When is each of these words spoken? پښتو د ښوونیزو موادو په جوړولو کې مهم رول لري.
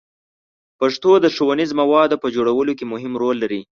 پښتو 0.79 1.11
د 1.19 1.25
ښوونیزو 1.35 1.73
موادو 1.81 2.21
په 2.23 2.27
جوړولو 2.35 2.71
کې 2.77 2.85
مهم 2.93 3.13
رول 3.21 3.37
لري. 3.43 3.61